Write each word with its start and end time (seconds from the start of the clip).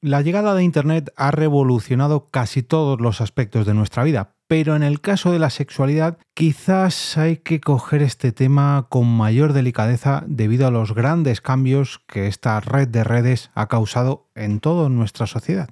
La 0.00 0.22
llegada 0.22 0.54
de 0.54 0.62
Internet 0.62 1.12
ha 1.16 1.32
revolucionado 1.32 2.30
casi 2.30 2.62
todos 2.62 3.00
los 3.00 3.20
aspectos 3.20 3.66
de 3.66 3.74
nuestra 3.74 4.04
vida, 4.04 4.36
pero 4.46 4.76
en 4.76 4.84
el 4.84 5.00
caso 5.00 5.32
de 5.32 5.40
la 5.40 5.50
sexualidad 5.50 6.18
quizás 6.34 7.18
hay 7.18 7.38
que 7.38 7.60
coger 7.60 8.02
este 8.02 8.30
tema 8.30 8.86
con 8.90 9.08
mayor 9.08 9.54
delicadeza 9.54 10.22
debido 10.28 10.68
a 10.68 10.70
los 10.70 10.94
grandes 10.94 11.40
cambios 11.40 12.00
que 12.06 12.28
esta 12.28 12.60
red 12.60 12.86
de 12.86 13.02
redes 13.02 13.50
ha 13.56 13.66
causado 13.66 14.28
en 14.36 14.60
toda 14.60 14.88
nuestra 14.88 15.26
sociedad. 15.26 15.68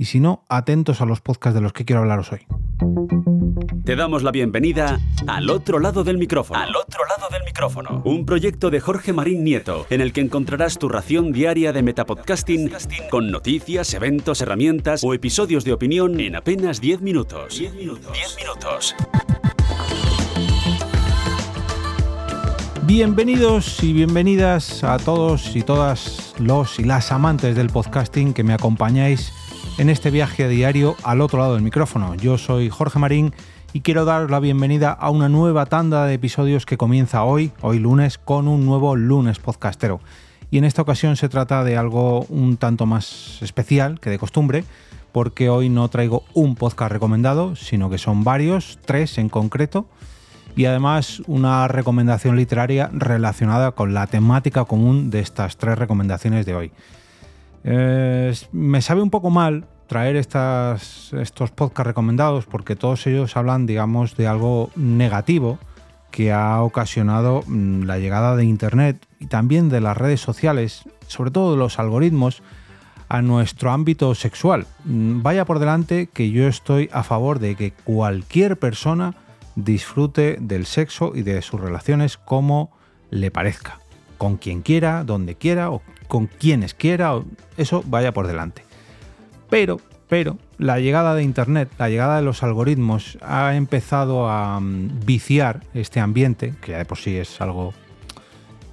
Y 0.00 0.06
si 0.06 0.18
no, 0.18 0.46
atentos 0.48 1.02
a 1.02 1.04
los 1.04 1.20
podcasts 1.20 1.54
de 1.54 1.60
los 1.60 1.74
que 1.74 1.84
quiero 1.84 2.00
hablaros 2.00 2.32
hoy. 2.32 2.40
Te 3.84 3.96
damos 3.96 4.22
la 4.22 4.30
bienvenida 4.30 4.98
al 5.26 5.50
otro 5.50 5.78
lado 5.78 6.04
del 6.04 6.16
micrófono. 6.16 6.58
Al 6.58 6.74
otro 6.74 7.02
lado 7.04 7.28
del 7.30 7.44
micrófono. 7.44 8.00
Un 8.06 8.24
proyecto 8.24 8.70
de 8.70 8.80
Jorge 8.80 9.12
Marín 9.12 9.44
Nieto, 9.44 9.86
en 9.90 10.00
el 10.00 10.14
que 10.14 10.22
encontrarás 10.22 10.78
tu 10.78 10.88
ración 10.88 11.32
diaria 11.32 11.74
de 11.74 11.82
metapodcasting 11.82 12.72
con 13.10 13.30
noticias, 13.30 13.92
eventos, 13.92 14.40
herramientas 14.40 15.04
o 15.04 15.12
episodios 15.12 15.64
de 15.64 15.74
opinión 15.74 16.18
en 16.18 16.34
apenas 16.34 16.80
10 16.80 17.02
minutos. 17.02 17.58
10 17.58 17.74
minutos. 17.74 18.10
10 18.10 18.36
minutos. 18.38 18.94
Bienvenidos 22.84 23.82
y 23.82 23.92
bienvenidas 23.92 24.82
a 24.82 24.96
todos 24.96 25.54
y 25.54 25.62
todas 25.62 26.34
los 26.38 26.78
y 26.78 26.84
las 26.84 27.12
amantes 27.12 27.54
del 27.54 27.68
podcasting 27.68 28.32
que 28.32 28.42
me 28.42 28.54
acompañáis 28.54 29.34
en 29.78 29.90
este 29.90 30.10
viaje 30.10 30.48
diario 30.48 30.96
al 31.02 31.20
otro 31.20 31.38
lado 31.38 31.54
del 31.54 31.62
micrófono. 31.62 32.14
Yo 32.14 32.38
soy 32.38 32.68
Jorge 32.68 32.98
Marín 32.98 33.32
y 33.72 33.80
quiero 33.80 34.04
daros 34.04 34.30
la 34.30 34.40
bienvenida 34.40 34.90
a 34.92 35.10
una 35.10 35.28
nueva 35.28 35.66
tanda 35.66 36.06
de 36.06 36.14
episodios 36.14 36.66
que 36.66 36.76
comienza 36.76 37.24
hoy, 37.24 37.52
hoy 37.60 37.78
lunes, 37.78 38.18
con 38.18 38.48
un 38.48 38.66
nuevo 38.66 38.96
lunes 38.96 39.38
podcastero. 39.38 40.00
Y 40.50 40.58
en 40.58 40.64
esta 40.64 40.82
ocasión 40.82 41.16
se 41.16 41.28
trata 41.28 41.64
de 41.64 41.76
algo 41.76 42.22
un 42.28 42.56
tanto 42.56 42.86
más 42.86 43.38
especial 43.42 44.00
que 44.00 44.10
de 44.10 44.18
costumbre, 44.18 44.64
porque 45.12 45.48
hoy 45.48 45.68
no 45.68 45.88
traigo 45.88 46.24
un 46.34 46.56
podcast 46.56 46.92
recomendado, 46.92 47.56
sino 47.56 47.90
que 47.90 47.98
son 47.98 48.24
varios, 48.24 48.78
tres 48.84 49.18
en 49.18 49.28
concreto, 49.28 49.86
y 50.56 50.64
además 50.64 51.22
una 51.26 51.68
recomendación 51.68 52.36
literaria 52.36 52.90
relacionada 52.92 53.72
con 53.72 53.94
la 53.94 54.06
temática 54.06 54.64
común 54.64 55.10
de 55.10 55.20
estas 55.20 55.56
tres 55.56 55.78
recomendaciones 55.78 56.44
de 56.46 56.54
hoy. 56.54 56.72
Eh, 57.64 58.34
me 58.52 58.82
sabe 58.82 59.02
un 59.02 59.10
poco 59.10 59.30
mal 59.30 59.66
traer 59.86 60.16
estos 60.16 61.50
podcasts 61.54 61.86
recomendados 61.86 62.46
porque 62.46 62.76
todos 62.76 63.06
ellos 63.06 63.36
hablan, 63.36 63.66
digamos, 63.66 64.16
de 64.16 64.28
algo 64.28 64.70
negativo 64.76 65.58
que 66.10 66.32
ha 66.32 66.62
ocasionado 66.62 67.42
mm, 67.46 67.82
la 67.82 67.98
llegada 67.98 68.36
de 68.36 68.44
Internet 68.44 69.06
y 69.18 69.26
también 69.26 69.68
de 69.68 69.80
las 69.80 69.96
redes 69.96 70.20
sociales, 70.20 70.84
sobre 71.06 71.30
todo 71.30 71.52
de 71.52 71.58
los 71.58 71.78
algoritmos, 71.78 72.42
a 73.08 73.22
nuestro 73.22 73.72
ámbito 73.72 74.14
sexual. 74.14 74.66
Mm, 74.84 75.22
vaya 75.22 75.44
por 75.44 75.58
delante 75.58 76.06
que 76.06 76.30
yo 76.30 76.46
estoy 76.46 76.88
a 76.92 77.02
favor 77.02 77.40
de 77.40 77.56
que 77.56 77.72
cualquier 77.72 78.58
persona 78.58 79.14
disfrute 79.56 80.38
del 80.40 80.66
sexo 80.66 81.12
y 81.14 81.22
de 81.22 81.42
sus 81.42 81.60
relaciones 81.60 82.16
como 82.16 82.70
le 83.10 83.30
parezca, 83.30 83.80
con 84.18 84.36
quien 84.36 84.62
quiera, 84.62 85.02
donde 85.02 85.34
quiera 85.34 85.70
o 85.70 85.82
con 86.10 86.26
quienes 86.26 86.74
quiera, 86.74 87.14
eso 87.56 87.82
vaya 87.86 88.12
por 88.12 88.26
delante. 88.26 88.64
Pero, 89.48 89.80
pero, 90.08 90.36
la 90.58 90.78
llegada 90.80 91.14
de 91.14 91.22
Internet, 91.22 91.70
la 91.78 91.88
llegada 91.88 92.16
de 92.16 92.22
los 92.22 92.42
algoritmos 92.42 93.16
ha 93.22 93.54
empezado 93.54 94.28
a 94.28 94.60
mm, 94.60 95.06
viciar 95.06 95.60
este 95.72 96.00
ambiente, 96.00 96.52
que 96.60 96.72
ya 96.72 96.78
de 96.78 96.84
por 96.84 96.98
sí 96.98 97.16
es 97.16 97.40
algo 97.40 97.72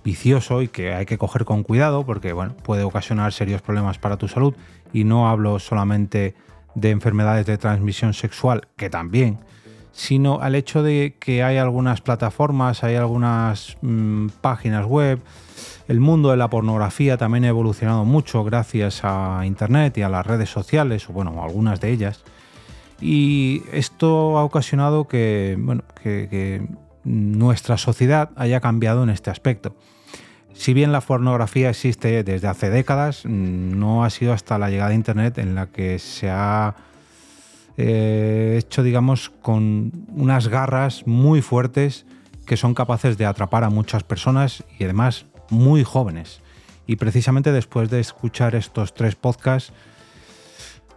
vicioso 0.04 0.62
y 0.62 0.68
que 0.68 0.94
hay 0.94 1.06
que 1.06 1.18
coger 1.18 1.46
con 1.46 1.64
cuidado 1.64 2.06
porque 2.06 2.34
bueno, 2.34 2.56
puede 2.64 2.84
ocasionar 2.84 3.34
serios 3.34 3.62
problemas 3.62 4.00
para 4.00 4.18
tu 4.18 4.28
salud. 4.28 4.56
Y 4.92 5.04
no 5.04 5.30
hablo 5.30 5.60
solamente 5.60 6.34
de 6.76 6.90
enfermedades 6.90 7.46
de 7.46 7.58
transmisión 7.58 8.14
sexual, 8.14 8.68
que 8.76 8.90
también, 8.90 9.40
sino 9.92 10.42
al 10.42 10.56
hecho 10.56 10.82
de 10.82 11.18
que 11.20 11.44
hay 11.44 11.58
algunas 11.58 12.02
plataformas, 12.02 12.84
hay 12.84 12.96
algunas 12.96 13.78
mm, 13.82 14.28
páginas 14.42 14.86
web, 14.86 15.20
el 15.88 16.00
mundo 16.02 16.32
de 16.32 16.38
la 16.38 16.50
pornografía 16.50 17.18
también 17.18 17.46
ha 17.46 17.50
evolucionado 17.50 18.04
mucho 18.04 18.44
gracias 18.44 19.02
a 19.04 19.42
Internet 19.46 19.98
y 19.98 20.02
a 20.02 20.10
las 20.10 20.26
redes 20.26 20.50
sociales, 20.50 21.10
o 21.10 21.14
bueno, 21.14 21.42
algunas 21.42 21.80
de 21.80 21.92
ellas. 21.92 22.24
Y 23.00 23.64
esto 23.72 24.38
ha 24.38 24.44
ocasionado 24.44 25.08
que, 25.08 25.58
nuestra 27.04 27.78
sociedad 27.78 28.32
haya 28.36 28.60
cambiado 28.60 29.04
en 29.04 29.10
este 29.10 29.30
aspecto. 29.30 29.76
Si 30.54 30.74
bien 30.74 30.92
la 30.92 31.00
pornografía 31.00 31.70
existe 31.70 32.24
desde 32.24 32.48
hace 32.50 32.70
décadas, 32.70 33.24
no 33.26 34.04
ha 34.04 34.10
sido 34.10 34.34
hasta 34.34 34.58
la 34.58 34.70
llegada 34.70 34.90
de 34.90 34.96
Internet 34.96 35.38
en 35.38 35.56
la 35.56 35.68
que 35.68 36.00
se 36.00 36.30
ha 36.30 36.76
eh, 37.78 38.58
hecho, 38.60 38.84
digamos, 38.84 39.30
con 39.42 39.92
unas 40.10 40.50
garras 40.50 41.08
muy 41.08 41.42
fuertes 41.42 42.06
que 42.46 42.58
son 42.58 42.74
capaces 42.74 43.18
de 43.18 43.26
atrapar 43.26 43.64
a 43.64 43.70
muchas 43.70 44.04
personas 44.04 44.64
y 44.78 44.84
además 44.84 45.28
muy 45.50 45.84
jóvenes. 45.84 46.42
Y 46.86 46.96
precisamente 46.96 47.52
después 47.52 47.90
de 47.90 48.00
escuchar 48.00 48.56
estos 48.56 48.94
tres 48.94 49.16
podcasts, 49.16 49.74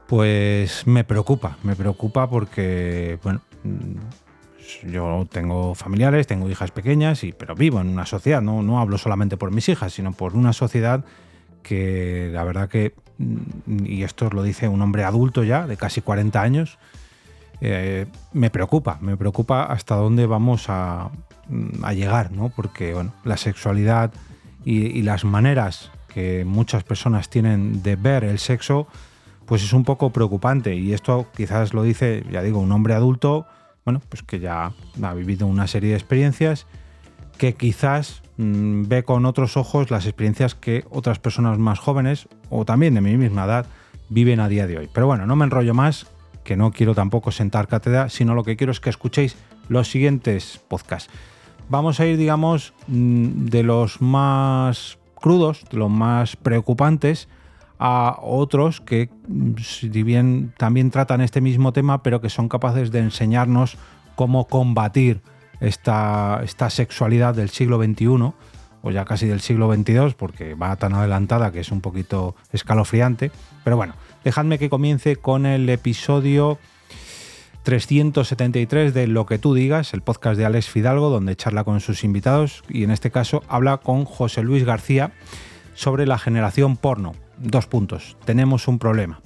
pues 0.06 0.86
me 0.86 1.04
preocupa, 1.04 1.56
me 1.62 1.76
preocupa 1.76 2.28
porque, 2.28 3.18
bueno, 3.22 3.40
mm, 3.64 4.88
yo 4.90 5.26
tengo 5.30 5.74
familiares, 5.74 6.26
tengo 6.26 6.48
hijas 6.48 6.70
pequeñas, 6.70 7.24
y, 7.24 7.32
pero 7.32 7.54
vivo 7.54 7.80
en 7.80 7.88
una 7.88 8.06
sociedad, 8.06 8.42
no, 8.42 8.62
no 8.62 8.80
hablo 8.80 8.98
solamente 8.98 9.36
por 9.36 9.50
mis 9.50 9.68
hijas, 9.68 9.92
sino 9.92 10.12
por 10.12 10.34
una 10.34 10.52
sociedad 10.52 11.04
que 11.62 12.30
la 12.32 12.44
verdad 12.44 12.68
que, 12.68 12.94
mm, 13.18 13.86
y 13.86 14.02
esto 14.02 14.30
lo 14.30 14.42
dice 14.42 14.68
un 14.68 14.82
hombre 14.82 15.04
adulto 15.04 15.44
ya, 15.44 15.66
de 15.66 15.76
casi 15.76 16.00
40 16.00 16.40
años, 16.40 16.78
eh, 17.60 18.06
me 18.32 18.50
preocupa, 18.50 18.98
me 19.00 19.16
preocupa 19.16 19.64
hasta 19.64 19.94
dónde 19.96 20.26
vamos 20.26 20.66
a, 20.68 21.10
mm, 21.48 21.84
a 21.84 21.92
llegar, 21.92 22.32
¿no? 22.32 22.48
Porque, 22.48 22.94
bueno, 22.94 23.12
la 23.24 23.36
sexualidad 23.36 24.12
y, 24.64 25.02
las 25.02 25.24
maneras 25.24 25.90
que 26.12 26.44
muchas 26.44 26.84
personas 26.84 27.30
tienen 27.30 27.82
de 27.82 27.96
ver 27.96 28.24
el 28.24 28.38
sexo, 28.38 28.86
pues 29.46 29.62
es 29.62 29.72
un 29.72 29.84
poco 29.84 30.10
preocupante. 30.10 30.74
Y 30.74 30.92
esto 30.92 31.26
quizás 31.36 31.72
lo 31.72 31.82
dice, 31.82 32.24
ya 32.30 32.42
digo, 32.42 32.58
un 32.58 32.72
hombre 32.72 32.94
adulto, 32.94 33.46
bueno, 33.84 34.00
pues 34.08 34.22
que 34.22 34.40
ya 34.40 34.72
ha 35.02 35.14
vivido 35.14 35.46
una 35.46 35.66
serie 35.66 35.90
de 35.90 35.96
experiencias, 35.96 36.66
que 37.38 37.54
quizás 37.54 38.22
mm, 38.36 38.88
ve 38.88 39.02
con 39.02 39.24
otros 39.24 39.56
ojos 39.56 39.90
las 39.90 40.06
experiencias 40.06 40.54
que 40.54 40.84
otras 40.90 41.18
personas 41.18 41.58
más 41.58 41.78
jóvenes, 41.78 42.28
o 42.50 42.64
también 42.64 42.94
de 42.94 43.00
mi 43.00 43.16
misma 43.16 43.44
edad, 43.44 43.66
viven 44.08 44.40
a 44.40 44.48
día 44.48 44.66
de 44.66 44.78
hoy. 44.78 44.90
Pero 44.92 45.06
bueno, 45.06 45.26
no 45.26 45.36
me 45.36 45.44
enrollo 45.44 45.72
más, 45.72 46.06
que 46.44 46.56
no 46.56 46.72
quiero 46.72 46.94
tampoco 46.94 47.30
sentar 47.30 47.68
cátedra, 47.68 48.08
sino 48.08 48.34
lo 48.34 48.44
que 48.44 48.56
quiero 48.56 48.72
es 48.72 48.80
que 48.80 48.90
escuchéis 48.90 49.36
los 49.68 49.88
siguientes 49.88 50.60
podcasts 50.68 51.10
vamos 51.70 52.00
a 52.00 52.06
ir, 52.06 52.18
digamos, 52.18 52.74
mm, 52.88 53.46
de 53.46 53.62
los 53.62 54.02
más 54.02 54.98
crudos, 55.14 55.64
de 55.70 55.78
los 55.78 55.90
más 55.90 56.36
preocupantes, 56.36 57.28
a 57.78 58.18
otros 58.20 58.82
que, 58.82 59.08
mm, 59.28 59.52
si 59.62 59.88
bien 59.88 60.52
también 60.58 60.90
tratan 60.90 61.22
este 61.22 61.40
mismo 61.40 61.72
tema, 61.72 62.02
pero 62.02 62.20
que 62.20 62.28
son 62.28 62.48
capaces 62.48 62.90
de 62.90 62.98
enseñarnos 62.98 63.78
cómo 64.16 64.46
combatir 64.48 65.22
esta, 65.60 66.40
esta 66.42 66.68
sexualidad 66.68 67.34
del 67.34 67.48
siglo 67.48 67.82
XXI, 67.82 68.34
o 68.82 68.90
ya 68.90 69.04
casi 69.04 69.26
del 69.26 69.40
siglo 69.40 69.72
XXII, 69.72 70.14
porque 70.16 70.54
va 70.54 70.76
tan 70.76 70.94
adelantada 70.94 71.52
que 71.52 71.60
es 71.60 71.70
un 71.70 71.80
poquito 71.80 72.34
escalofriante. 72.52 73.30
Pero 73.62 73.76
bueno, 73.76 73.94
dejadme 74.24 74.58
que 74.58 74.70
comience 74.70 75.16
con 75.16 75.46
el 75.46 75.68
episodio 75.68 76.58
373 77.62 78.94
de 78.94 79.06
Lo 79.06 79.26
que 79.26 79.38
tú 79.38 79.54
digas, 79.54 79.92
el 79.92 80.00
podcast 80.00 80.38
de 80.38 80.46
Alex 80.46 80.68
Fidalgo, 80.68 81.10
donde 81.10 81.36
charla 81.36 81.64
con 81.64 81.80
sus 81.80 82.04
invitados 82.04 82.62
y 82.68 82.84
en 82.84 82.90
este 82.90 83.10
caso 83.10 83.42
habla 83.48 83.78
con 83.78 84.04
José 84.04 84.42
Luis 84.42 84.64
García 84.64 85.12
sobre 85.74 86.06
la 86.06 86.18
generación 86.18 86.76
porno. 86.76 87.12
Dos 87.38 87.66
puntos, 87.66 88.16
tenemos 88.24 88.66
un 88.68 88.78
problema. 88.78 89.20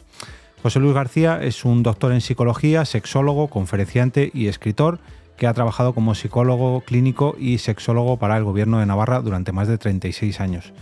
José 0.62 0.80
Luis 0.80 0.94
García 0.94 1.40
es 1.42 1.64
un 1.64 1.82
doctor 1.82 2.12
en 2.12 2.20
psicología, 2.20 2.84
sexólogo, 2.84 3.48
conferenciante 3.48 4.30
y 4.32 4.48
escritor 4.48 4.98
que 5.36 5.46
ha 5.46 5.54
trabajado 5.54 5.92
como 5.92 6.14
psicólogo 6.14 6.80
clínico 6.80 7.36
y 7.38 7.58
sexólogo 7.58 8.18
para 8.18 8.36
el 8.36 8.44
gobierno 8.44 8.78
de 8.80 8.86
Navarra 8.86 9.20
durante 9.20 9.52
más 9.52 9.68
de 9.68 9.78
36 9.78 10.40
años. 10.40 10.72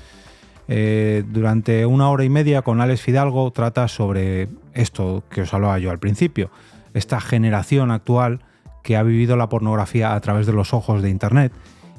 Eh, 0.68 1.24
durante 1.26 1.84
una 1.86 2.08
hora 2.08 2.24
y 2.24 2.28
media 2.28 2.62
con 2.62 2.80
Alex 2.80 3.00
Fidalgo 3.00 3.50
trata 3.50 3.88
sobre 3.88 4.48
esto 4.74 5.24
que 5.28 5.42
os 5.42 5.52
hablaba 5.52 5.78
yo 5.78 5.90
al 5.90 5.98
principio, 5.98 6.50
esta 6.94 7.20
generación 7.20 7.90
actual 7.90 8.40
que 8.82 8.96
ha 8.96 9.02
vivido 9.02 9.36
la 9.36 9.48
pornografía 9.48 10.14
a 10.14 10.20
través 10.20 10.46
de 10.46 10.52
los 10.52 10.74
ojos 10.74 11.02
de 11.02 11.10
Internet 11.10 11.52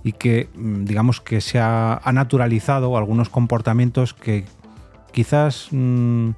y 0.04 0.12
que 0.14 0.50
mm, 0.56 0.86
digamos 0.86 1.22
que 1.22 1.42
se 1.42 1.60
ha, 1.60 2.02
naturalizado 2.14 2.96
algunos 2.98 3.30
comportamientos 3.30 4.14
que 4.14 4.46
quizás 5.12 5.70
mm, 5.72 6.32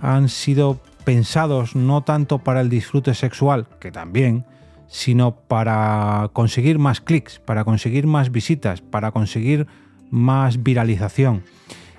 han 0.00 0.28
sido 0.28 0.80
pensados 1.04 1.76
no 1.76 2.02
tanto 2.02 2.38
para 2.38 2.60
el 2.60 2.68
disfrute 2.68 3.14
sexual, 3.14 3.68
que 3.80 3.92
también, 3.92 4.44
sino 4.88 5.36
para 5.36 6.30
conseguir 6.32 6.80
más 6.80 7.00
clics, 7.00 7.38
para 7.38 7.64
conseguir 7.64 8.06
más 8.06 8.32
visitas, 8.32 8.80
para 8.80 9.12
conseguir 9.12 9.66
más 10.10 10.62
viralización. 10.62 11.42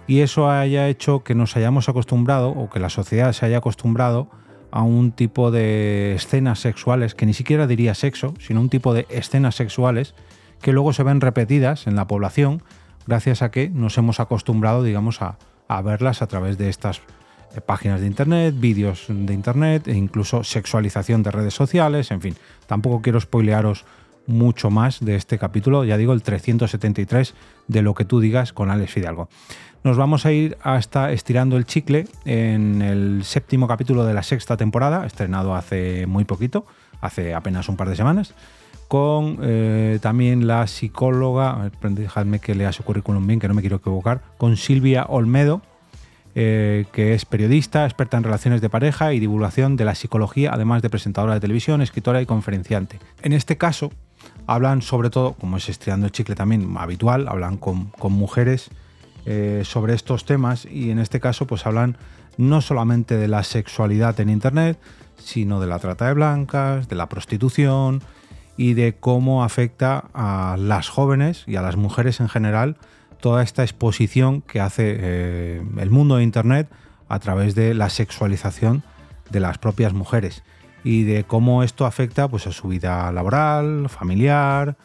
y 0.07 0.21
eso 0.21 0.49
haya 0.49 0.87
hecho 0.87 1.23
que 1.23 1.35
nos 1.35 1.57
hayamos 1.57 1.89
acostumbrado 1.89 2.49
o 2.49 2.69
que 2.69 2.79
la 2.79 2.89
sociedad 2.89 3.33
se 3.33 3.45
haya 3.45 3.57
acostumbrado 3.57 4.29
a 4.71 4.81
un 4.83 5.11
tipo 5.11 5.51
de 5.51 6.13
escenas 6.15 6.59
sexuales, 6.59 7.15
que 7.15 7.25
ni 7.25 7.33
siquiera 7.33 7.67
diría 7.67 7.95
sexo, 7.95 8.33
sino 8.39 8.61
un 8.61 8.69
tipo 8.69 8.93
de 8.93 9.05
escenas 9.09 9.55
sexuales 9.55 10.13
que 10.61 10.73
luego 10.73 10.93
se 10.93 11.03
ven 11.03 11.21
repetidas 11.21 11.87
en 11.87 11.95
la 11.95 12.07
población 12.07 12.63
gracias 13.07 13.41
a 13.41 13.51
que 13.51 13.69
nos 13.69 13.97
hemos 13.97 14.19
acostumbrado, 14.19 14.83
digamos, 14.83 15.21
a, 15.21 15.37
verlas 15.81 16.21
a 16.21 16.27
través 16.27 16.57
de 16.57 16.69
estas 16.69 17.01
eh, 17.55 17.61
páginas 17.61 18.01
de 18.01 18.07
internet, 18.07 18.53
vídeos 18.57 19.05
de 19.09 19.33
internet 19.33 19.87
e 19.87 19.93
incluso 19.93 20.43
sexualización 20.43 21.23
de 21.23 21.31
redes 21.31 21.53
sociales, 21.53 22.11
en 22.11 22.21
fin, 22.21 22.35
tampoco 22.67 23.01
quiero 23.01 23.19
spoilearos 23.19 23.85
mucho 24.27 24.69
más 24.69 24.99
de 24.99 25.15
este 25.15 25.39
capítulo, 25.39 25.83
ya 25.83 25.97
digo, 25.97 26.13
el 26.13 26.21
373 26.21 27.33
de 27.67 27.81
lo 27.81 27.93
que 27.93 28.05
tú 28.05 28.19
digas 28.19 28.53
con 28.53 28.69
Alex 28.69 28.91
Fidalgo. 28.91 29.29
Nos 29.83 29.97
vamos 29.97 30.25
a 30.25 30.31
ir 30.31 30.57
hasta 30.61 31.11
estirando 31.11 31.55
el 31.55 31.65
chicle 31.65 32.07
en 32.25 32.81
el 32.81 33.23
séptimo 33.23 33.67
capítulo 33.67 34.05
de 34.05 34.13
la 34.13 34.23
sexta 34.23 34.57
temporada, 34.57 35.05
estrenado 35.05 35.55
hace 35.55 36.05
muy 36.07 36.25
poquito, 36.25 36.65
hace 36.99 37.33
apenas 37.33 37.69
un 37.69 37.77
par 37.77 37.89
de 37.89 37.95
semanas, 37.95 38.33
con 38.87 39.39
eh, 39.41 39.99
también 40.01 40.47
la 40.47 40.67
psicóloga, 40.67 41.71
dejadme 41.81 42.39
que 42.39 42.55
lea 42.55 42.71
su 42.71 42.83
currículum 42.83 43.25
bien, 43.25 43.39
que 43.39 43.47
no 43.47 43.53
me 43.53 43.61
quiero 43.61 43.77
equivocar, 43.77 44.21
con 44.37 44.57
Silvia 44.57 45.05
Olmedo, 45.07 45.61
eh, 46.35 46.85
que 46.91 47.13
es 47.13 47.25
periodista, 47.25 47.85
experta 47.85 48.17
en 48.17 48.23
relaciones 48.23 48.61
de 48.61 48.69
pareja 48.69 49.13
y 49.13 49.19
divulgación 49.19 49.75
de 49.75 49.85
la 49.85 49.95
psicología, 49.95 50.51
además 50.53 50.81
de 50.81 50.89
presentadora 50.89 51.33
de 51.33 51.39
televisión, 51.39 51.81
escritora 51.81 52.21
y 52.21 52.25
conferenciante. 52.25 52.99
En 53.23 53.33
este 53.33 53.57
caso, 53.57 53.91
hablan 54.47 54.81
sobre 54.81 55.09
todo, 55.09 55.33
como 55.33 55.57
es 55.57 55.69
estirando 55.69 56.05
el 56.05 56.11
chicle 56.11 56.33
también 56.33 56.73
habitual, 56.77 57.27
hablan 57.27 57.57
con, 57.57 57.87
con 57.91 58.13
mujeres 58.13 58.69
eh, 59.25 59.63
sobre 59.65 59.93
estos 59.93 60.25
temas 60.25 60.65
y 60.65 60.89
en 60.89 60.99
este 60.99 61.19
caso 61.19 61.45
pues 61.45 61.65
hablan 61.65 61.97
no 62.37 62.61
solamente 62.61 63.17
de 63.17 63.27
la 63.27 63.43
sexualidad 63.43 64.19
en 64.21 64.29
Internet, 64.29 64.79
sino 65.17 65.59
de 65.59 65.67
la 65.67 65.79
trata 65.79 66.07
de 66.07 66.13
blancas, 66.13 66.87
de 66.87 66.95
la 66.95 67.09
prostitución 67.09 68.01
y 68.55 68.73
de 68.73 68.95
cómo 68.95 69.43
afecta 69.43 70.05
a 70.13 70.55
las 70.57 70.87
jóvenes 70.87 71.43
y 71.45 71.57
a 71.57 71.61
las 71.61 71.75
mujeres 71.75 72.21
en 72.21 72.29
general 72.29 72.77
toda 73.19 73.43
esta 73.43 73.63
exposición 73.63 74.41
que 74.41 74.61
hace 74.61 74.95
eh, 74.97 75.61
el 75.77 75.89
mundo 75.89 76.17
de 76.17 76.23
Internet 76.23 76.69
a 77.09 77.19
través 77.19 77.53
de 77.53 77.73
la 77.73 77.89
sexualización 77.89 78.83
de 79.29 79.41
las 79.41 79.57
propias 79.57 79.93
mujeres 79.93 80.43
y 80.83 81.03
de 81.03 81.23
cómo 81.23 81.63
esto 81.63 81.85
afecta 81.85 82.27
pues, 82.27 82.47
a 82.47 82.51
su 82.51 82.67
vida 82.67 83.11
laboral, 83.11 83.89
familiar, 83.89 84.75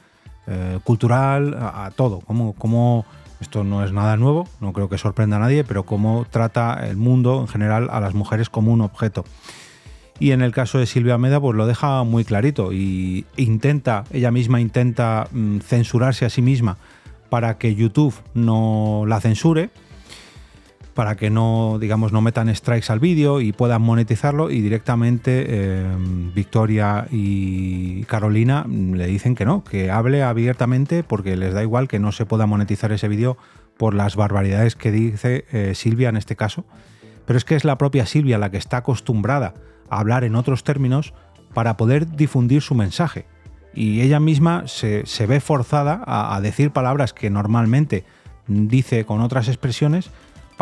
eh, 0.46 0.78
cultural, 0.84 1.56
a, 1.58 1.90
todo, 1.94 2.20
cómo, 2.20 2.54
cómo 2.54 3.04
esto 3.40 3.64
no 3.64 3.84
es 3.84 3.92
nada 3.92 4.16
nuevo, 4.16 4.48
no 4.60 4.72
creo 4.72 4.88
que 4.88 4.98
sorprenda 4.98 5.36
a 5.36 5.40
nadie, 5.40 5.64
pero 5.64 5.84
cómo 5.84 6.26
trata 6.30 6.86
el 6.86 6.96
mundo 6.96 7.40
en 7.40 7.48
general 7.48 7.88
a 7.90 8.00
las 8.00 8.14
mujeres 8.14 8.48
como 8.48 8.72
un 8.72 8.80
objeto. 8.80 9.24
Y 10.18 10.30
en 10.30 10.42
el 10.42 10.52
caso 10.52 10.78
de 10.78 10.86
Silvia 10.86 11.18
Meda, 11.18 11.40
pues 11.40 11.56
lo 11.56 11.66
deja 11.66 12.04
muy 12.04 12.24
clarito 12.24 12.72
y 12.72 13.26
intenta, 13.36 14.04
ella 14.12 14.30
misma 14.30 14.60
intenta 14.60 15.26
mm, 15.32 15.58
censurarse 15.58 16.24
a 16.24 16.30
sí 16.30 16.42
misma 16.42 16.76
para 17.28 17.58
que 17.58 17.74
YouTube 17.74 18.14
no 18.34 19.04
la 19.06 19.20
censure 19.20 19.70
para 20.94 21.16
que 21.16 21.30
no, 21.30 21.78
digamos, 21.80 22.12
no 22.12 22.20
metan 22.20 22.54
strikes 22.54 22.92
al 22.92 23.00
vídeo 23.00 23.40
y 23.40 23.52
puedan 23.52 23.82
monetizarlo 23.82 24.50
y 24.50 24.60
directamente 24.60 25.46
eh, 25.48 25.86
Victoria 26.34 27.06
y 27.10 28.04
Carolina 28.04 28.66
le 28.68 29.06
dicen 29.06 29.34
que 29.34 29.44
no, 29.44 29.64
que 29.64 29.90
hable 29.90 30.22
abiertamente 30.22 31.02
porque 31.02 31.36
les 31.36 31.54
da 31.54 31.62
igual 31.62 31.88
que 31.88 31.98
no 31.98 32.12
se 32.12 32.26
pueda 32.26 32.46
monetizar 32.46 32.92
ese 32.92 33.08
vídeo 33.08 33.38
por 33.78 33.94
las 33.94 34.16
barbaridades 34.16 34.76
que 34.76 34.92
dice 34.92 35.46
eh, 35.52 35.74
Silvia 35.74 36.10
en 36.10 36.16
este 36.16 36.36
caso. 36.36 36.64
Pero 37.24 37.38
es 37.38 37.44
que 37.44 37.54
es 37.54 37.64
la 37.64 37.78
propia 37.78 38.04
Silvia 38.04 38.38
la 38.38 38.50
que 38.50 38.58
está 38.58 38.78
acostumbrada 38.78 39.54
a 39.88 40.00
hablar 40.00 40.24
en 40.24 40.36
otros 40.36 40.62
términos 40.62 41.14
para 41.54 41.76
poder 41.76 42.10
difundir 42.16 42.60
su 42.60 42.74
mensaje. 42.74 43.26
Y 43.74 44.02
ella 44.02 44.20
misma 44.20 44.64
se, 44.66 45.04
ve 45.26 45.40
forzada 45.40 46.02
a 46.04 46.38
decir 46.42 46.72
palabras 46.72 47.14
que 47.14 47.30
normalmente 47.30 48.04
dice 48.46 49.06
con 49.06 49.22
otras 49.22 49.48
expresiones 49.48 50.10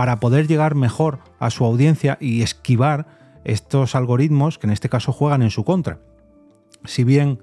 para 0.00 0.18
poder 0.18 0.48
llegar 0.48 0.76
mejor 0.76 1.18
a 1.38 1.50
su 1.50 1.62
audiencia 1.62 2.16
y 2.22 2.40
esquivar 2.40 3.04
estos 3.44 3.94
algoritmos 3.94 4.56
que 4.56 4.66
en 4.66 4.72
este 4.72 4.88
caso 4.88 5.12
juegan 5.12 5.42
en 5.42 5.50
su 5.50 5.62
contra. 5.62 5.98
Si 6.86 7.04
bien 7.04 7.42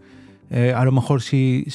eh, 0.49 0.73
a 0.75 0.83
lo 0.83 0.91
mejor 0.91 1.21
si, 1.21 1.67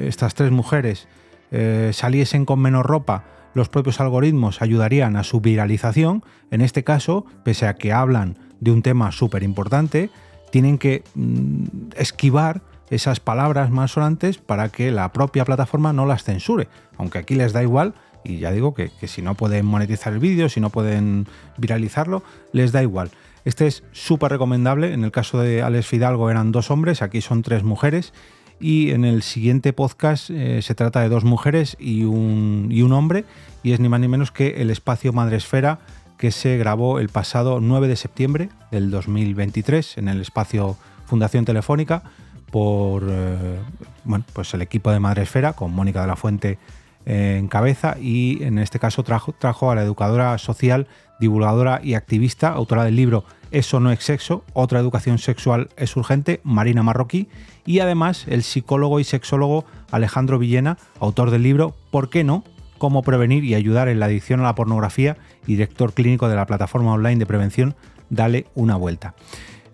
estas 0.00 0.34
tres 0.34 0.50
mujeres 0.50 1.06
eh, 1.52 1.90
saliesen 1.92 2.46
con 2.46 2.58
menos 2.58 2.84
ropa, 2.84 3.22
los 3.54 3.68
propios 3.68 4.00
algoritmos 4.00 4.60
ayudarían 4.60 5.14
a 5.14 5.22
su 5.22 5.40
viralización, 5.40 6.24
en 6.50 6.62
este 6.62 6.82
caso, 6.82 7.24
pese 7.44 7.68
a 7.68 7.74
que 7.74 7.92
hablan 7.92 8.38
de 8.58 8.72
un 8.72 8.82
tema 8.82 9.12
súper 9.12 9.44
importante, 9.44 10.10
tienen 10.50 10.78
que 10.78 11.04
mm, 11.14 11.92
esquivar 11.94 12.62
esas 12.90 13.20
palabras 13.20 13.70
más 13.70 13.92
sonantes 13.92 14.38
para 14.38 14.68
que 14.68 14.90
la 14.90 15.12
propia 15.12 15.44
plataforma 15.44 15.92
no 15.92 16.06
las 16.06 16.24
censure, 16.24 16.66
aunque 16.98 17.18
aquí 17.18 17.36
les 17.36 17.52
da 17.52 17.62
igual 17.62 17.94
y 18.24 18.38
ya 18.38 18.52
digo 18.52 18.74
que, 18.74 18.90
si 19.06 19.22
no 19.22 19.34
pueden 19.34 19.66
monetizar 19.66 20.12
el 20.12 20.18
vídeo, 20.18 20.48
si 20.48 20.60
no 20.60 20.70
pueden 20.70 21.26
viralizarlo, 21.56 22.22
les 22.52 22.72
da 22.72 22.82
igual. 22.82 23.10
Este 23.44 23.66
es 23.66 23.82
súper 23.92 24.32
recomendable. 24.32 24.92
En 24.92 25.04
el 25.04 25.10
caso 25.10 25.40
de 25.40 25.62
Alex 25.62 25.86
Fidalgo 25.86 26.30
eran 26.30 26.52
dos 26.52 26.70
hombres, 26.70 27.02
aquí 27.02 27.20
son 27.20 27.42
tres 27.42 27.64
mujeres. 27.64 28.12
Y 28.60 28.90
en 28.90 29.04
el 29.04 29.22
siguiente 29.22 29.72
podcast 29.72 30.30
eh, 30.30 30.62
se 30.62 30.74
trata 30.76 31.00
de 31.00 31.08
dos 31.08 31.24
mujeres 31.24 31.76
y 31.80 32.04
un, 32.04 32.68
y 32.70 32.82
un 32.82 32.92
hombre. 32.92 33.24
Y 33.64 33.72
es 33.72 33.80
ni 33.80 33.88
más 33.88 34.00
ni 34.00 34.06
menos 34.06 34.30
que 34.30 34.62
el 34.62 34.70
espacio 34.70 35.12
Madresfera 35.12 35.80
que 36.16 36.30
se 36.30 36.56
grabó 36.56 37.00
el 37.00 37.08
pasado 37.08 37.60
9 37.60 37.88
de 37.88 37.96
septiembre 37.96 38.48
del 38.70 38.92
2023 38.92 39.98
en 39.98 40.06
el 40.06 40.20
espacio 40.20 40.76
Fundación 41.06 41.44
Telefónica 41.44 42.04
por 42.52 43.02
eh, 43.08 43.58
bueno, 44.04 44.24
pues 44.32 44.54
el 44.54 44.62
equipo 44.62 44.92
de 44.92 45.00
Madresfera 45.00 45.54
con 45.54 45.72
Mónica 45.72 46.02
de 46.02 46.06
la 46.06 46.14
Fuente 46.14 46.58
en 47.06 47.48
cabeza 47.48 47.96
y 48.00 48.42
en 48.42 48.58
este 48.58 48.78
caso 48.78 49.02
trajo, 49.02 49.70
a 49.70 49.74
la 49.74 49.82
educadora 49.82 50.36
social, 50.38 50.86
divulgadora 51.20 51.80
y 51.82 51.94
activista, 51.94 52.48
autora 52.48 52.84
del 52.84 52.96
libro 52.96 53.24
Eso 53.50 53.80
no 53.80 53.90
es 53.90 54.02
sexo, 54.04 54.44
otra 54.52 54.80
educación 54.80 55.18
sexual 55.18 55.68
es 55.76 55.96
urgente, 55.96 56.40
Marina 56.42 56.82
Marroquí, 56.82 57.28
y 57.66 57.80
además 57.80 58.26
el 58.28 58.42
psicólogo 58.42 59.00
y 59.00 59.04
sexólogo 59.04 59.64
Alejandro 59.90 60.38
Villena, 60.38 60.78
autor 61.00 61.30
del 61.30 61.42
libro 61.42 61.74
¿Por 61.90 62.10
qué 62.10 62.24
no? 62.24 62.44
Cómo 62.78 63.02
prevenir 63.02 63.44
y 63.44 63.54
ayudar 63.54 63.88
en 63.88 64.00
la 64.00 64.06
adicción 64.06 64.40
a 64.40 64.44
la 64.44 64.54
pornografía 64.54 65.16
y 65.46 65.52
director 65.52 65.92
clínico 65.92 66.28
de 66.28 66.36
la 66.36 66.46
plataforma 66.46 66.92
online 66.92 67.18
de 67.18 67.26
prevención 67.26 67.74
Dale 68.10 68.46
una 68.54 68.76
vuelta. 68.76 69.14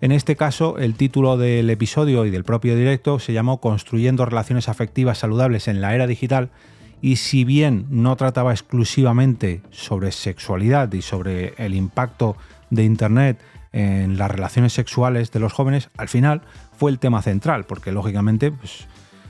En 0.01 0.13
este 0.13 0.37
caso, 0.37 0.77
el 0.77 0.95
título 0.95 1.35
del 1.35 1.69
episodio 1.69 2.25
y 2.25 2.29
del 2.29 2.45
propio 2.45 2.77
directo 2.77 3.19
se 3.19 3.33
llamó 3.33 3.59
Construyendo 3.59 4.25
relaciones 4.25 4.69
afectivas 4.69 5.17
saludables 5.17 5.67
en 5.67 5.81
la 5.81 5.93
era 5.93 6.07
digital 6.07 6.51
y 7.01 7.17
si 7.17 7.43
bien 7.43 7.85
no 7.89 8.15
trataba 8.15 8.51
exclusivamente 8.51 9.61
sobre 9.71 10.11
sexualidad 10.11 10.91
y 10.93 11.01
sobre 11.01 11.53
el 11.57 11.73
impacto 11.73 12.35
de 12.69 12.83
Internet 12.83 13.41
en 13.71 14.17
las 14.17 14.29
relaciones 14.29 14.73
sexuales 14.73 15.31
de 15.31 15.39
los 15.39 15.53
jóvenes, 15.53 15.89
al 15.97 16.09
final 16.09 16.41
fue 16.77 16.91
el 16.91 16.99
tema 16.99 17.21
central, 17.21 17.65
porque 17.65 17.91
lógicamente 17.91 18.51
pues, 18.51 18.87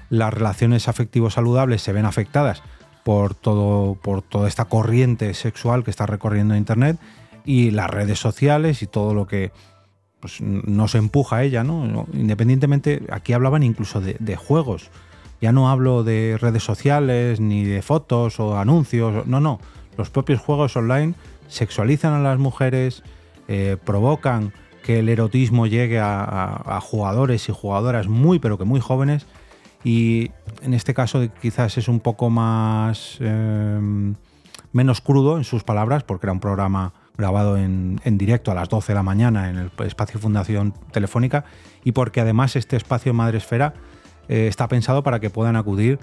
las 0.10 0.34
relaciones 0.34 0.88
afectivos 0.88 1.34
saludables 1.34 1.82
se 1.82 1.94
ven 1.94 2.06
afectadas 2.06 2.64
por, 3.04 3.36
todo, 3.36 3.96
por 3.96 4.22
toda 4.22 4.48
esta 4.48 4.66
corriente 4.66 5.34
sexual 5.34 5.84
que 5.84 5.92
está 5.92 6.06
recorriendo 6.06 6.56
Internet 6.56 6.98
y 7.46 7.72
las 7.72 7.90
redes 7.90 8.20
sociales 8.20 8.82
y 8.82 8.88
todo 8.88 9.14
lo 9.14 9.28
que 9.28 9.52
pues, 10.20 10.42
nos 10.42 10.96
empuja 10.96 11.38
a 11.38 11.44
ella, 11.44 11.64
¿no? 11.64 12.08
Independientemente, 12.14 13.04
aquí 13.12 13.34
hablaban 13.34 13.64
incluso 13.64 14.02
de 14.02 14.36
juegos 14.36 14.90
ya 15.42 15.52
no 15.52 15.70
hablo 15.70 16.04
de 16.04 16.38
redes 16.40 16.64
sociales, 16.64 17.40
ni 17.40 17.64
de 17.64 17.82
fotos 17.82 18.40
o 18.40 18.58
anuncios, 18.58 19.26
no, 19.28 19.40
no. 19.40 19.60
Los 19.98 20.10
propios 20.10 20.40
juegos 20.40 20.76
online 20.76 21.14
sexualizan 21.48 22.14
a 22.14 22.20
las 22.20 22.40
mujeres, 22.40 23.04
eh, 23.48 23.78
provocan 23.84 24.54
que 24.84 25.00
el 25.00 25.10
erotismo 25.10 25.68
llegue 25.68 26.00
a, 26.00 26.80
jugadores 26.82 27.50
y 27.50 27.52
jugadoras 27.52 28.08
muy, 28.08 28.40
pero 28.40 28.58
que 28.58 28.66
muy 28.66 28.80
jóvenes. 28.80 29.28
Y 29.84 30.32
en 30.62 30.74
este 30.74 30.94
caso 30.94 31.28
quizás 31.42 31.78
es 31.78 31.88
un 31.88 32.00
poco 32.00 32.30
más... 32.30 33.18
Em, 33.20 34.16
menos 34.72 35.02
crudo 35.02 35.38
en 35.38 35.44
sus 35.44 35.64
palabras, 35.64 36.04
porque 36.04 36.28
era 36.28 36.34
un 36.34 36.40
programa 36.40 36.94
grabado 37.18 37.58
en, 37.58 38.00
en, 38.04 38.18
directo 38.18 38.52
a 38.52 38.56
las 38.56 38.70
12 38.70 38.92
de 38.92 38.96
la 38.96 39.04
mañana 39.04 39.50
en 39.50 39.58
el 39.58 39.72
espacio 39.86 40.20
Fundación 40.20 40.74
Telefónica 40.92 41.44
y 41.84 41.92
porque 41.92 42.22
además 42.22 42.56
este 42.56 42.78
espacio 42.78 43.14
Madresfera 43.14 43.74
eh, 44.30 44.48
está 44.48 44.68
pensado 44.68 45.04
para 45.04 45.20
que 45.20 45.30
puedan 45.30 45.56
acudir, 45.56 46.00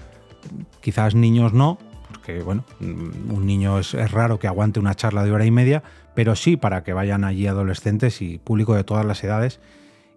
quizás 0.81 1.15
niños 1.15 1.53
no, 1.53 1.79
porque 2.11 2.41
bueno, 2.41 2.63
mm, 2.79 3.33
un 3.33 3.45
niño 3.45 3.79
es, 3.79 3.93
raro 4.11 4.37
que 4.37 4.47
aguante 4.47 4.79
una 4.79 4.95
charla 4.95 5.23
de 5.23 5.31
hora 5.31 5.45
y 5.45 5.51
media, 5.51 5.81
pero 6.13 6.35
sí 6.35 6.57
para 6.57 6.83
que 6.83 6.93
vayan 6.93 7.23
allí 7.23 7.47
adolescentes 7.47 8.21
y 8.21 8.37
público 8.37 8.75
de 8.75 8.83
todas 8.83 9.05
las 9.05 9.23
edades 9.23 9.59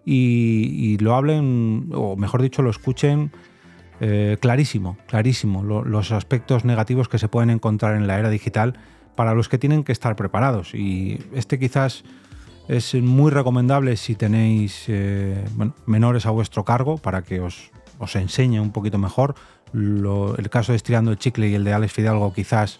y, 0.05 0.97
lo 0.99 1.15
hablen, 1.15 1.89
o 1.93 2.15
mejor 2.15 2.41
dicho, 2.41 2.61
lo 2.61 2.69
escuchen 2.69 3.31
eh, 3.99 4.37
clarísimo, 4.41 4.97
clarísimo, 5.07 5.63
los 5.63 6.11
aspectos 6.11 6.65
negativos 6.65 7.07
que 7.07 7.19
se 7.19 7.27
pueden 7.27 7.51
encontrar 7.51 7.95
en 7.95 8.07
la 8.07 8.17
era 8.17 8.29
digital 8.29 8.73
para 9.15 9.35
los 9.35 9.47
que 9.47 9.59
tienen 9.59 9.83
que 9.83 9.91
estar 9.91 10.15
preparados. 10.15 10.73
Y 10.73 11.19
este 11.35 11.59
quizás 11.59 12.03
es 12.67 12.95
muy 12.95 13.31
recomendable 13.31 13.95
si 13.97 14.15
tenéis 14.15 14.85
eh, 14.87 15.43
menores 15.85 16.25
a 16.25 16.31
vuestro 16.31 16.65
cargo 16.65 16.97
para 16.97 17.21
que 17.21 17.41
os, 17.41 17.69
os 18.01 18.15
enseñe 18.15 18.59
un 18.59 18.71
poquito 18.71 18.97
mejor. 18.97 19.35
el 19.73 20.49
caso 20.49 20.73
de 20.73 20.75
Estirando 20.75 21.11
el 21.11 21.17
Chicle 21.17 21.47
y 21.47 21.55
el 21.55 21.63
de 21.63 21.73
Alex 21.73 21.93
Fidalgo 21.93 22.33
quizás 22.33 22.79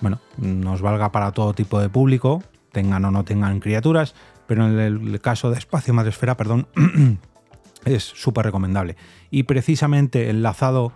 bueno, 0.00 0.20
nos 0.36 0.80
valga 0.80 1.10
para 1.10 1.32
todo 1.32 1.54
tipo 1.54 1.80
de 1.80 1.88
público, 1.88 2.42
tengan 2.72 3.04
o 3.04 3.10
no 3.10 3.24
tengan 3.24 3.60
criaturas, 3.60 4.14
pero 4.46 4.66
en 4.66 4.78
el, 4.78 5.20
caso 5.20 5.50
de 5.50 5.58
Espacio 5.58 5.92
Madresfera, 5.92 6.36
perdón, 6.36 6.68
es 7.84 8.04
súper 8.04 8.46
recomendable. 8.46 8.96
Y 9.30 9.44
precisamente 9.44 10.30
enlazado 10.30 10.92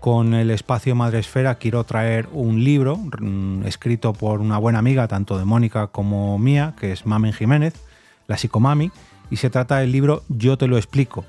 con 0.00 0.34
el 0.34 0.50
espacio 0.50 0.94
Madresfera 0.94 1.56
quiero 1.56 1.82
traer 1.84 2.28
un 2.32 2.62
libro 2.62 2.96
mm, 2.96 3.64
escrito 3.66 4.12
por 4.12 4.40
una 4.40 4.58
buena 4.58 4.78
amiga, 4.78 5.08
tanto 5.08 5.38
de 5.38 5.44
Mónica 5.44 5.88
como 5.88 6.38
mía, 6.38 6.74
que 6.78 6.92
es 6.92 7.06
Mamen 7.06 7.32
Jiménez, 7.32 7.74
la 8.26 8.36
psicomami, 8.36 8.90
y 9.30 9.36
se 9.36 9.50
trata 9.50 9.78
del 9.78 9.90
libro 9.90 10.22
Yo 10.28 10.56
te 10.56 10.68
lo 10.68 10.76
explico, 10.76 11.24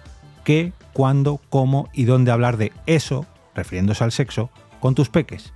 qué, 0.48 0.72
cuándo, 0.94 1.42
cómo 1.50 1.89
y 1.92 2.06
dónde 2.06 2.32
hablar 2.32 2.56
de 2.56 2.72
eso, 2.86 3.25
refiriéndose 3.54 4.06
al 4.06 4.13
sexo, 4.13 4.50
con 4.80 4.96
tus 4.96 5.10
peques. 5.10 5.51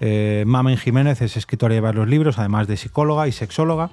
Eh, 0.00 0.44
Mamen 0.46 0.78
Jiménez 0.78 1.20
es 1.20 1.36
escritora 1.36 1.74
de 1.74 1.82
varios 1.82 2.08
libros, 2.08 2.38
además 2.38 2.66
de 2.66 2.78
psicóloga 2.78 3.28
y 3.28 3.32
sexóloga, 3.32 3.90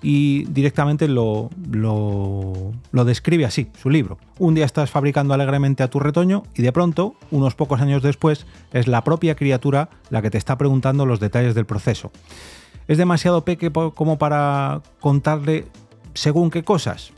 y 0.00 0.44
directamente 0.44 1.08
lo, 1.08 1.50
lo, 1.70 3.04
describe 3.04 3.44
así, 3.44 3.68
su 3.78 3.90
libro. 3.90 4.16
Un 4.38 4.54
día 4.54 4.64
estás 4.64 4.90
fabricando 4.90 5.34
alegremente 5.34 5.82
a 5.82 5.90
tu 5.90 6.00
retoño 6.00 6.44
y 6.54 6.62
de 6.62 6.72
pronto, 6.72 7.14
unos 7.30 7.54
pocos 7.54 7.82
años 7.82 8.02
después, 8.02 8.46
es 8.72 8.88
la 8.88 9.04
propia 9.04 9.34
criatura 9.34 9.90
la 10.08 10.22
que 10.22 10.30
te 10.30 10.38
está 10.38 10.56
preguntando 10.56 11.04
los 11.04 11.20
detalles 11.20 11.54
del 11.54 11.66
proceso. 11.66 12.12
¿Es 12.88 12.96
demasiado 12.96 13.44
peque 13.44 13.70
como 13.70 14.16
para 14.16 14.80
contarle 15.00 15.66
según 16.14 16.50
qué 16.50 16.64
cosas? 16.64 17.12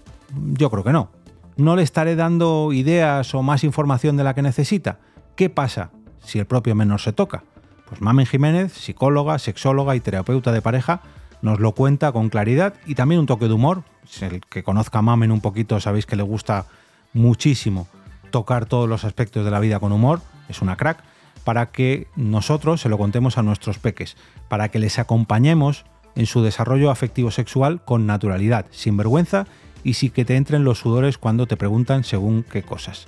Yo 0.54 0.70
creo 0.70 0.82
que 0.82 0.92
no. 0.92 1.10
¿No 1.58 1.74
le 1.74 1.82
estaré 1.82 2.14
dando 2.14 2.72
ideas 2.72 3.34
o 3.34 3.42
más 3.42 3.64
información 3.64 4.16
de 4.16 4.22
la 4.22 4.32
que 4.32 4.42
necesita? 4.42 5.00
¿Qué 5.34 5.50
pasa 5.50 5.90
si 6.20 6.38
el 6.38 6.46
propio 6.46 6.76
menor 6.76 7.00
se 7.00 7.12
toca? 7.12 7.42
Pues 7.88 8.00
Mamen 8.00 8.26
Jiménez, 8.26 8.72
psicóloga, 8.72 9.40
sexóloga 9.40 9.96
y 9.96 10.00
terapeuta 10.00 10.52
de 10.52 10.62
pareja, 10.62 11.00
nos 11.42 11.58
lo 11.58 11.72
cuenta 11.72 12.12
con 12.12 12.28
claridad 12.28 12.74
y 12.86 12.94
también 12.94 13.18
un 13.18 13.26
toque 13.26 13.48
de 13.48 13.54
humor. 13.54 13.82
El 14.20 14.40
que 14.42 14.62
conozca 14.62 15.00
a 15.00 15.02
Mamen 15.02 15.32
un 15.32 15.40
poquito 15.40 15.80
sabéis 15.80 16.06
que 16.06 16.14
le 16.14 16.22
gusta 16.22 16.66
muchísimo 17.12 17.88
tocar 18.30 18.66
todos 18.66 18.88
los 18.88 19.04
aspectos 19.04 19.44
de 19.44 19.50
la 19.50 19.58
vida 19.58 19.80
con 19.80 19.90
humor, 19.90 20.20
es 20.48 20.62
una 20.62 20.76
crack, 20.76 21.02
para 21.42 21.72
que 21.72 22.06
nosotros 22.14 22.80
se 22.80 22.88
lo 22.88 22.98
contemos 22.98 23.36
a 23.36 23.42
nuestros 23.42 23.80
peques, 23.80 24.16
para 24.48 24.68
que 24.68 24.78
les 24.78 25.00
acompañemos 25.00 25.86
en 26.14 26.26
su 26.26 26.40
desarrollo 26.40 26.92
afectivo 26.92 27.32
sexual 27.32 27.84
con 27.84 28.06
naturalidad, 28.06 28.66
sin 28.70 28.96
vergüenza 28.96 29.46
y 29.84 29.94
sin 29.94 30.10
que 30.10 30.24
te 30.24 30.36
entren 30.36 30.64
los 30.64 30.78
sudores 30.78 31.18
cuando 31.18 31.46
te 31.46 31.56
preguntan 31.56 32.04
según 32.04 32.42
qué 32.42 32.62
cosas. 32.62 33.06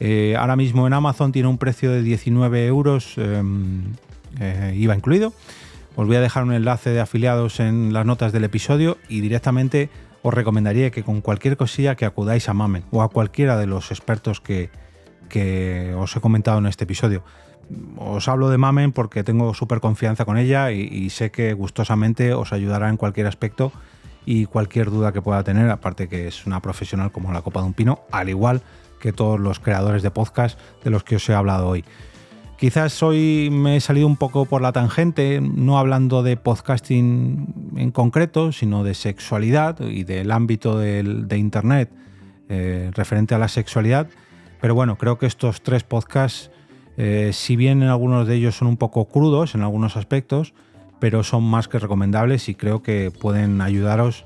Eh, 0.00 0.36
ahora 0.38 0.56
mismo 0.56 0.86
en 0.86 0.92
Amazon 0.92 1.32
tiene 1.32 1.48
un 1.48 1.58
precio 1.58 1.90
de 1.90 2.02
19 2.02 2.66
euros, 2.66 3.14
em, 3.16 3.94
eh, 4.38 4.74
IVA 4.76 4.94
incluido, 4.94 5.32
os 5.96 6.06
voy 6.06 6.16
a 6.16 6.20
dejar 6.20 6.44
un 6.44 6.52
enlace 6.52 6.90
de 6.90 7.00
afiliados 7.00 7.58
en 7.58 7.94
las 7.94 8.04
notas 8.04 8.30
del 8.32 8.44
episodio 8.44 8.98
y 9.08 9.22
directamente 9.22 9.88
os 10.22 10.34
recomendaría 10.34 10.90
que 10.90 11.02
con 11.02 11.22
cualquier 11.22 11.56
cosilla 11.56 11.94
que 11.94 12.04
acudáis 12.04 12.48
a 12.48 12.54
Mamen 12.54 12.84
o 12.90 13.02
a 13.02 13.08
cualquiera 13.08 13.56
de 13.56 13.66
los 13.66 13.90
expertos 13.90 14.40
que, 14.40 14.68
os 15.96 16.16
he 16.16 16.20
comentado 16.20 16.58
en 16.58 16.66
este 16.66 16.84
episodio. 16.84 17.22
Os 17.96 18.28
hablo 18.28 18.50
de 18.50 18.58
Mamen 18.58 18.92
porque 18.92 19.24
tengo 19.24 19.54
súper 19.54 19.80
confianza 19.80 20.24
con 20.24 20.36
ella 20.36 20.70
y, 20.70 21.08
sé 21.10 21.30
que 21.30 21.54
gustosamente 21.54 22.34
os 22.34 22.52
ayudará 22.52 22.90
en 22.90 22.96
cualquier 22.96 23.26
aspecto 23.26 23.72
y 24.26 24.44
cualquier 24.44 24.90
duda 24.90 25.12
que 25.12 25.22
pueda 25.22 25.42
tener, 25.42 25.70
aparte 25.70 26.08
que 26.08 26.28
es 26.28 26.44
una 26.44 26.60
profesional 26.60 27.12
como 27.12 27.32
la 27.32 27.40
copa 27.40 27.60
de 27.60 27.66
un 27.66 27.72
pino, 27.72 28.00
al 28.10 28.28
igual 28.28 28.60
que 29.00 29.12
todos 29.12 29.40
los 29.40 29.60
creadores 29.60 30.02
de 30.02 30.10
podcast 30.10 30.58
de 30.84 30.90
los 30.90 31.04
que 31.04 31.16
os 31.16 31.28
he 31.28 31.34
hablado 31.34 31.68
hoy. 31.68 31.84
Quizás 32.58 33.02
hoy 33.02 33.48
me 33.50 33.76
he 33.76 33.80
salido 33.80 34.06
un 34.06 34.16
poco 34.16 34.46
por 34.46 34.62
la 34.62 34.72
tangente, 34.72 35.40
no 35.40 35.78
hablando 35.78 36.22
de 36.22 36.36
podcasting 36.36 37.74
en 37.76 37.90
concreto, 37.90 38.50
sino 38.50 38.82
de 38.82 38.94
sexualidad 38.94 39.80
y 39.80 40.04
del 40.04 40.30
ámbito 40.30 40.78
de 40.78 41.36
Internet 41.36 41.90
eh, 42.48 42.92
referente 42.94 43.34
a 43.34 43.38
la 43.38 43.48
sexualidad. 43.48 44.08
Pero 44.60 44.74
bueno, 44.74 44.96
creo 44.98 45.18
que 45.18 45.26
estos 45.26 45.62
tres 45.62 45.82
podcasts, 45.82 46.52
eh, 46.96 47.30
si 47.32 47.56
bien 47.56 47.82
en 47.82 47.88
algunos 47.88 48.28
de 48.28 48.36
ellos 48.36 48.56
son 48.56 48.68
un 48.68 48.76
poco 48.76 49.06
crudos 49.06 49.56
en 49.56 49.62
algunos 49.62 49.96
aspectos, 49.96 50.54
pero 51.00 51.22
son 51.22 51.44
más 51.44 51.68
que 51.68 51.78
recomendables 51.78 52.48
y 52.48 52.54
creo 52.54 52.82
que 52.82 53.10
pueden 53.10 53.60
ayudaros 53.60 54.24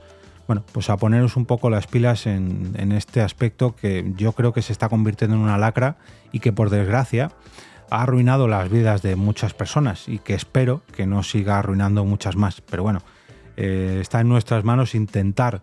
bueno, 0.50 0.64
pues 0.72 0.90
a 0.90 0.96
poneros 0.96 1.36
un 1.36 1.46
poco 1.46 1.70
las 1.70 1.86
pilas 1.86 2.26
en, 2.26 2.90
este 2.90 3.20
aspecto 3.20 3.76
que 3.76 4.12
yo 4.16 4.32
creo 4.32 4.52
que 4.52 4.62
se 4.62 4.72
está 4.72 4.88
convirtiendo 4.88 5.36
en 5.36 5.42
una 5.42 5.58
lacra 5.58 5.96
y 6.32 6.40
que 6.40 6.52
por 6.52 6.70
desgracia 6.70 7.30
ha 7.88 8.02
arruinado 8.02 8.48
las 8.48 8.68
vidas 8.68 9.00
de 9.00 9.14
muchas 9.14 9.54
personas 9.54 10.08
y 10.08 10.18
que 10.18 10.34
espero 10.34 10.82
que 10.92 11.06
no 11.06 11.22
siga 11.22 11.60
arruinando 11.60 12.04
muchas 12.04 12.34
más. 12.34 12.62
Pero 12.62 12.82
bueno, 12.82 13.00
eh, 13.56 13.98
está 14.00 14.22
en 14.22 14.28
nuestras 14.28 14.64
manos 14.64 14.96
intentar 14.96 15.62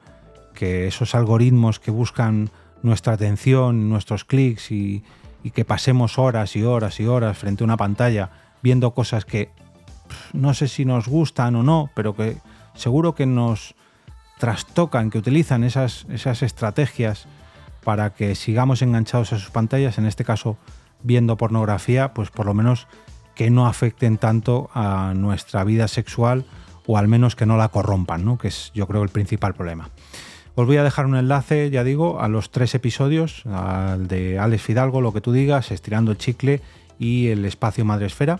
que 0.54 0.88
esos 0.88 1.16
algoritmos 1.16 1.82
que 1.82 1.92
buscan 1.92 2.50
nuestra 2.82 3.12
atención, 3.12 3.90
nuestros 3.90 4.24
clics 4.24 4.72
y, 4.72 5.04
que 5.54 5.66
pasemos 5.66 6.18
horas 6.18 6.56
y 6.56 6.64
horas 6.64 7.02
y 7.02 7.08
horas 7.08 7.38
frente 7.38 7.64
a 7.64 7.66
una 7.66 7.76
pantalla 7.76 8.32
viendo 8.64 8.92
cosas 8.92 9.26
que 9.26 9.50
no 10.34 10.54
sé 10.54 10.68
si 10.68 10.86
nos 10.86 11.08
gustan 11.08 11.56
o 11.56 11.64
no, 11.64 11.90
pero 11.96 12.16
que 12.16 12.38
seguro 12.76 13.16
que 13.16 13.26
nos 13.26 13.76
trastocan, 14.38 15.10
que 15.10 15.18
utilizan 15.18 15.64
esas, 15.64 16.06
esas 16.10 16.44
estrategias 16.44 17.28
para 17.84 18.14
que 18.14 18.36
sigamos 18.36 18.82
enganchados 18.82 19.34
a 19.34 19.40
sus 19.40 19.50
pantallas, 19.50 19.98
en 19.98 20.06
este 20.06 20.24
caso 20.24 20.58
viendo 21.04 21.38
pornografía, 21.38 22.14
pues 22.14 22.30
por 22.30 22.46
lo 22.46 22.54
menos 22.54 22.88
que 23.36 23.50
no 23.50 23.68
afecten 23.68 24.18
tanto 24.18 24.70
a 24.74 25.14
nuestra 25.16 25.64
vida 25.64 25.88
sexual 25.88 26.46
o 26.86 26.98
al 26.98 27.08
menos 27.08 27.36
que 27.36 27.46
no 27.46 27.58
la 27.58 27.70
corrompan, 27.70 28.26
¿no? 28.26 28.38
que 28.38 28.48
es 28.48 28.72
yo 28.74 28.88
creo 28.88 29.04
el 29.04 29.10
principal 29.10 29.54
problema. 29.54 29.90
Os 30.56 30.66
voy 30.66 30.78
a 30.78 30.84
dejar 30.84 31.06
un 31.06 31.16
enlace, 31.16 31.70
ya 31.70 31.84
digo, 31.84 32.20
a 32.20 32.28
los 32.28 32.50
tres 32.50 32.74
episodios, 32.74 33.46
al 33.46 34.08
de 34.08 34.40
Alex 34.40 34.64
Fidalgo, 34.64 35.02
lo 35.02 35.14
que 35.14 35.22
tú 35.22 35.32
digas, 35.32 35.70
Estirando 35.70 36.10
el 36.10 36.18
Chicle 36.18 36.62
y 37.00 37.28
el 37.28 37.46
Espacio 37.46 37.86
Madresfera, 37.86 38.40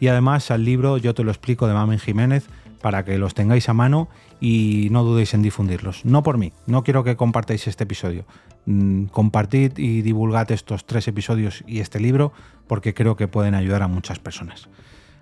y 0.00 0.08
además 0.08 0.50
al 0.50 0.64
libro 0.64 0.98
Yo 0.98 1.14
te 1.14 1.24
lo 1.24 1.30
explico 1.30 1.66
de 1.66 1.74
Mamen 1.74 1.98
Jiménez, 1.98 2.48
para 2.80 3.04
que 3.04 3.18
los 3.18 3.34
tengáis 3.34 3.68
a 3.68 3.74
mano 3.74 4.08
y 4.40 4.88
no 4.90 5.04
dudéis 5.04 5.34
en 5.34 5.42
difundirlos. 5.42 6.04
No 6.04 6.22
por 6.22 6.38
mí, 6.38 6.52
no 6.66 6.84
quiero 6.84 7.04
que 7.04 7.16
compartáis 7.16 7.66
este 7.66 7.84
episodio. 7.84 8.24
Mm, 8.66 9.06
compartid 9.06 9.78
y 9.78 10.02
divulgad 10.02 10.50
estos 10.52 10.86
tres 10.86 11.08
episodios 11.08 11.64
y 11.66 11.80
este 11.80 12.00
libro 12.00 12.32
porque 12.66 12.94
creo 12.94 13.16
que 13.16 13.28
pueden 13.28 13.54
ayudar 13.54 13.82
a 13.82 13.88
muchas 13.88 14.18
personas. 14.18 14.68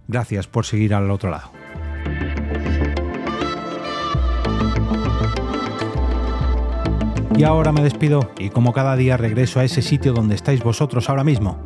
Gracias 0.08 0.46
por 0.46 0.66
seguir 0.66 0.94
al 0.94 1.10
otro 1.10 1.30
lado. 1.30 1.50
Y 7.36 7.44
ahora 7.44 7.70
me 7.70 7.82
despido 7.82 8.30
y 8.38 8.48
como 8.48 8.72
cada 8.72 8.96
día 8.96 9.18
regreso 9.18 9.60
a 9.60 9.64
ese 9.64 9.82
sitio 9.82 10.14
donde 10.14 10.34
estáis 10.34 10.62
vosotros 10.62 11.10
ahora 11.10 11.22
mismo, 11.22 11.65